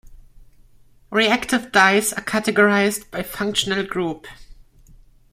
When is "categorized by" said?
2.23-3.21